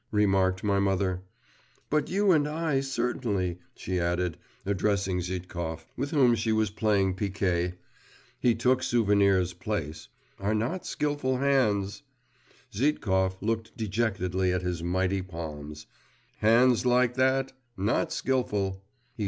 remarked 0.09 0.63
my 0.63 0.79
mother; 0.79 1.21
'but 1.91 2.09
you 2.09 2.31
and 2.31 2.47
I, 2.47 2.79
certainly,' 2.79 3.59
she 3.75 3.99
added, 3.99 4.35
addressing 4.65 5.21
Zhitkov, 5.21 5.85
with 5.95 6.09
whom 6.09 6.33
she 6.33 6.51
was 6.51 6.71
playing 6.71 7.13
picquet 7.13 7.75
he 8.39 8.55
took 8.55 8.81
Souvenir's 8.81 9.53
place, 9.53 10.07
'are 10.39 10.55
not 10.55 10.87
skilful 10.87 11.37
hands!' 11.37 12.01
Zhitkov 12.73 13.37
looked 13.41 13.77
dejectedly 13.77 14.51
at 14.51 14.63
his 14.63 14.81
mighty 14.81 15.21
palms.… 15.21 15.85
'Hands 16.39 16.83
like 16.83 17.13
that! 17.13 17.51
Not 17.77 18.11
skilful! 18.11 18.81